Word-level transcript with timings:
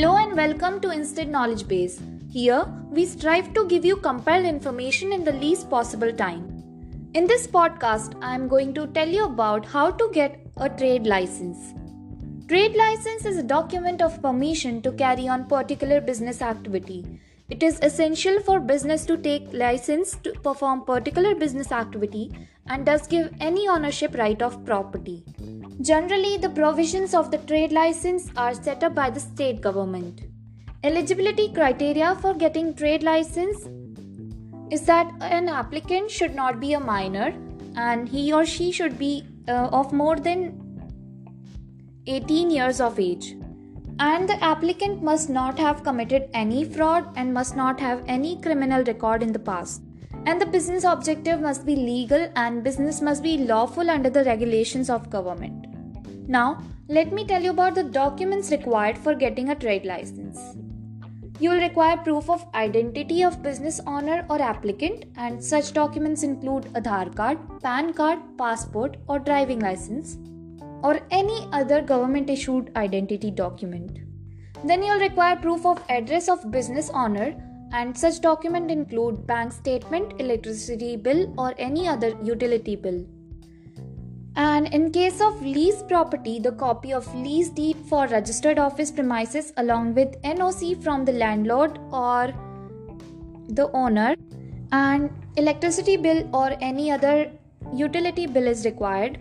Hello 0.00 0.16
and 0.16 0.34
welcome 0.34 0.80
to 0.80 0.90
Instant 0.90 1.30
Knowledge 1.30 1.68
Base. 1.68 2.00
Here, 2.30 2.64
we 2.90 3.04
strive 3.04 3.52
to 3.52 3.66
give 3.66 3.84
you 3.84 3.96
compiled 3.96 4.46
information 4.46 5.12
in 5.12 5.24
the 5.24 5.32
least 5.32 5.68
possible 5.68 6.10
time. 6.10 6.62
In 7.12 7.26
this 7.26 7.46
podcast, 7.46 8.14
I 8.22 8.34
am 8.34 8.48
going 8.48 8.72
to 8.76 8.86
tell 8.86 9.06
you 9.06 9.26
about 9.26 9.66
how 9.66 9.90
to 9.90 10.08
get 10.14 10.40
a 10.56 10.70
trade 10.70 11.06
license. 11.06 11.74
Trade 12.48 12.76
license 12.76 13.26
is 13.26 13.36
a 13.36 13.42
document 13.42 14.00
of 14.00 14.22
permission 14.22 14.80
to 14.80 14.92
carry 14.92 15.28
on 15.28 15.44
particular 15.44 16.00
business 16.00 16.40
activity. 16.40 17.04
It 17.50 17.64
is 17.64 17.80
essential 17.82 18.40
for 18.40 18.60
business 18.60 19.04
to 19.06 19.16
take 19.16 19.52
license 19.52 20.16
to 20.22 20.32
perform 20.32 20.84
particular 20.84 21.34
business 21.34 21.72
activity 21.72 22.30
and 22.68 22.86
does 22.86 23.08
give 23.08 23.34
any 23.40 23.66
ownership 23.66 24.14
right 24.14 24.40
of 24.40 24.64
property. 24.64 25.24
Generally, 25.80 26.36
the 26.38 26.50
provisions 26.50 27.12
of 27.12 27.32
the 27.32 27.38
trade 27.38 27.72
license 27.72 28.30
are 28.36 28.54
set 28.54 28.84
up 28.84 28.94
by 28.94 29.10
the 29.10 29.18
state 29.18 29.60
government. 29.60 30.22
Eligibility 30.84 31.52
criteria 31.52 32.14
for 32.16 32.34
getting 32.34 32.72
trade 32.72 33.02
license 33.02 33.68
is 34.70 34.82
that 34.86 35.12
an 35.20 35.48
applicant 35.48 36.10
should 36.10 36.34
not 36.34 36.60
be 36.60 36.74
a 36.74 36.80
minor 36.80 37.34
and 37.76 38.08
he 38.08 38.32
or 38.32 38.46
she 38.46 38.70
should 38.70 38.96
be 38.96 39.24
uh, 39.48 39.68
of 39.72 39.92
more 39.92 40.16
than 40.16 40.56
18 42.06 42.50
years 42.50 42.80
of 42.80 43.00
age. 43.00 43.34
And 44.02 44.26
the 44.26 44.42
applicant 44.42 45.02
must 45.02 45.28
not 45.28 45.58
have 45.58 45.84
committed 45.84 46.30
any 46.32 46.64
fraud 46.64 47.12
and 47.16 47.34
must 47.34 47.54
not 47.54 47.78
have 47.80 48.02
any 48.06 48.40
criminal 48.40 48.82
record 48.84 49.22
in 49.22 49.30
the 49.30 49.38
past. 49.38 49.82
And 50.24 50.40
the 50.40 50.46
business 50.46 50.84
objective 50.84 51.40
must 51.40 51.66
be 51.66 51.76
legal 51.76 52.32
and 52.34 52.64
business 52.64 53.02
must 53.02 53.22
be 53.22 53.36
lawful 53.36 53.90
under 53.90 54.08
the 54.08 54.24
regulations 54.24 54.88
of 54.88 55.10
government. 55.10 55.66
Now, 56.26 56.62
let 56.88 57.12
me 57.12 57.26
tell 57.26 57.42
you 57.42 57.50
about 57.50 57.74
the 57.74 57.82
documents 57.82 58.50
required 58.50 58.96
for 58.96 59.14
getting 59.14 59.50
a 59.50 59.54
trade 59.54 59.84
license. 59.84 60.56
You 61.38 61.50
will 61.50 61.60
require 61.60 61.98
proof 61.98 62.30
of 62.30 62.46
identity 62.54 63.22
of 63.22 63.42
business 63.42 63.80
owner 63.86 64.24
or 64.30 64.40
applicant, 64.40 65.04
and 65.16 65.44
such 65.44 65.74
documents 65.74 66.22
include 66.22 66.64
Aadhaar 66.72 67.14
card, 67.14 67.38
PAN 67.62 67.92
card, 67.92 68.18
passport, 68.38 68.96
or 69.08 69.18
driving 69.18 69.60
license, 69.60 70.16
or 70.82 71.00
any 71.10 71.48
other 71.52 71.82
government 71.82 72.30
issued 72.30 72.70
identity 72.76 73.30
document. 73.30 73.98
Then 74.64 74.82
you'll 74.82 75.00
require 75.00 75.36
proof 75.36 75.64
of 75.64 75.82
address 75.88 76.28
of 76.28 76.50
business 76.50 76.90
owner, 76.90 77.34
and 77.72 77.96
such 77.96 78.20
document 78.20 78.70
include 78.70 79.26
bank 79.26 79.52
statement, 79.52 80.20
electricity 80.20 80.96
bill, 80.96 81.32
or 81.38 81.54
any 81.58 81.86
other 81.86 82.16
utility 82.22 82.76
bill. 82.76 83.04
And 84.36 84.72
in 84.72 84.90
case 84.90 85.20
of 85.20 85.42
lease 85.42 85.82
property, 85.82 86.38
the 86.38 86.52
copy 86.52 86.92
of 86.92 87.12
lease 87.14 87.50
deed 87.50 87.76
for 87.88 88.06
registered 88.06 88.58
office 88.58 88.90
premises 88.90 89.52
along 89.56 89.94
with 89.94 90.20
NOC 90.22 90.82
from 90.82 91.04
the 91.04 91.12
landlord 91.12 91.78
or 91.90 92.32
the 93.48 93.70
owner 93.72 94.14
and 94.72 95.10
electricity 95.36 95.96
bill 95.96 96.28
or 96.32 96.56
any 96.60 96.90
other 96.90 97.30
utility 97.74 98.26
bill 98.26 98.46
is 98.46 98.64
required. 98.64 99.18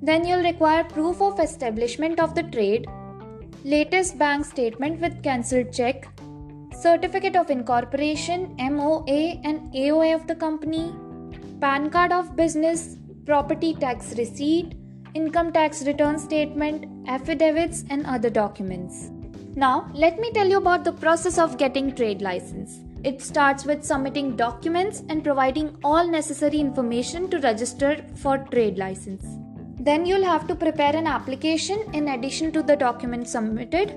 Then 0.00 0.24
you'll 0.24 0.42
require 0.42 0.84
proof 0.84 1.20
of 1.20 1.40
establishment 1.40 2.20
of 2.20 2.34
the 2.34 2.44
trade, 2.44 2.86
latest 3.64 4.18
bank 4.18 4.44
statement 4.44 5.00
with 5.00 5.22
cancelled 5.22 5.72
check, 5.72 6.08
certificate 6.72 7.34
of 7.34 7.50
incorporation, 7.50 8.54
MOA 8.58 9.40
and 9.44 9.72
AOA 9.72 10.14
of 10.14 10.26
the 10.26 10.36
company, 10.36 10.94
PAN 11.60 11.90
card 11.90 12.12
of 12.12 12.36
business, 12.36 12.96
property 13.26 13.74
tax 13.74 14.16
receipt, 14.16 14.76
income 15.14 15.52
tax 15.52 15.84
return 15.84 16.18
statement, 16.18 17.08
affidavits, 17.08 17.84
and 17.90 18.06
other 18.06 18.30
documents. 18.30 19.10
Now, 19.56 19.90
let 19.92 20.20
me 20.20 20.30
tell 20.30 20.48
you 20.48 20.58
about 20.58 20.84
the 20.84 20.92
process 20.92 21.38
of 21.38 21.58
getting 21.58 21.94
trade 21.94 22.22
license. 22.22 22.78
It 23.02 23.20
starts 23.20 23.64
with 23.64 23.84
submitting 23.84 24.36
documents 24.36 25.02
and 25.08 25.24
providing 25.24 25.76
all 25.82 26.06
necessary 26.06 26.58
information 26.58 27.28
to 27.30 27.38
register 27.40 28.04
for 28.14 28.38
trade 28.38 28.78
license. 28.78 29.24
Then 29.80 30.04
you'll 30.04 30.24
have 30.24 30.46
to 30.48 30.54
prepare 30.54 30.94
an 30.96 31.06
application 31.06 31.82
in 31.94 32.08
addition 32.08 32.52
to 32.52 32.62
the 32.62 32.76
documents 32.76 33.32
submitted. 33.32 33.94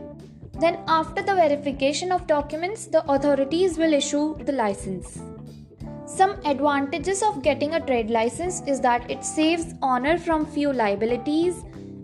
Then, 0.59 0.80
after 0.88 1.24
the 1.24 1.34
verification 1.34 2.12
of 2.12 2.28
documents, 2.28 2.86
the 2.86 3.03
authorities 3.12 3.78
will 3.78 3.94
issue 3.94 4.38
the 4.44 4.52
license. 4.52 5.20
Some 6.06 6.40
advantages 6.46 7.24
of 7.24 7.41
getting 7.41 7.74
a 7.74 7.86
trade 7.86 8.09
license 8.12 8.62
is 8.68 8.80
that 8.81 9.09
it 9.09 9.24
saves 9.24 9.74
owner 9.81 10.18
from 10.18 10.46
few 10.46 10.72
liabilities 10.72 11.64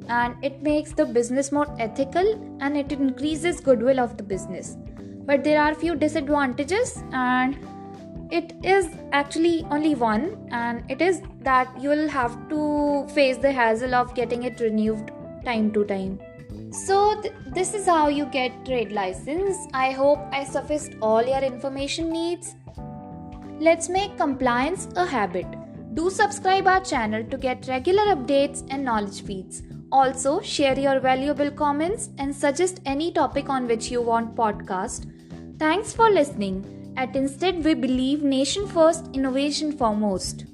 and 0.10 0.34
it 0.44 0.64
makes 0.64 0.94
the 0.94 1.06
business 1.06 1.52
more 1.52 1.68
ethical 1.78 2.58
and 2.62 2.78
it 2.78 2.92
increases 2.92 3.60
goodwill 3.60 4.00
of 4.00 4.18
the 4.18 4.24
business. 4.24 4.78
But 5.26 5.44
there 5.44 5.62
are 5.62 5.76
few 5.76 5.96
disadvantages 5.96 7.04
and 7.12 7.58
it 8.32 8.54
is 8.64 8.90
actually 9.12 9.66
only 9.72 9.96
one 9.96 10.48
and 10.52 10.84
it 10.90 11.02
is 11.02 11.22
that 11.42 11.70
you 11.82 11.90
will 11.90 12.08
have 12.10 12.50
to 12.50 13.08
face 13.14 13.38
the 13.38 13.52
hassle 13.52 13.96
of 13.96 14.14
getting 14.16 14.44
it 14.44 14.60
renewed 14.60 15.12
time 15.46 15.72
to 15.72 15.86
time. 15.86 16.20
So 16.72 17.22
th- 17.22 17.34
this 17.54 17.74
is 17.74 17.86
how 17.86 18.10
you 18.10 18.26
get 18.26 18.66
trade 18.66 18.92
license. 18.92 19.58
I 19.74 19.92
hope 19.92 20.20
I 20.32 20.44
sufficed 20.44 20.94
all 21.02 21.26
your 21.26 21.40
information 21.40 22.12
needs. 22.12 22.56
Let's 23.60 23.90
make 23.90 24.18
compliance 24.18 24.88
a 24.96 25.06
habit. 25.06 25.48
Do 25.94 26.10
subscribe 26.10 26.68
our 26.68 26.84
channel 26.84 27.24
to 27.24 27.38
get 27.38 27.68
regular 27.68 28.16
updates 28.16 28.66
and 28.70 28.84
knowledge 28.84 29.22
feeds. 29.24 29.64
Also, 29.92 30.42
share 30.42 30.78
your 30.78 31.00
valuable 31.00 31.50
comments 31.50 32.10
and 32.18 32.36
suggest 32.36 32.82
any 32.86 33.12
topic 33.12 33.50
on 33.50 33.68
which 33.68 33.90
you 33.90 34.02
want 34.02 34.36
podcast. 34.36 35.10
Thanks 35.58 35.94
for 35.94 36.10
listening. 36.10 36.78
At 36.98 37.16
Insted, 37.16 37.64
we 37.64 37.76
believe 37.76 38.24
nation 38.24 38.68
first, 38.68 39.06
innovation 39.14 39.72
foremost. 39.72 40.46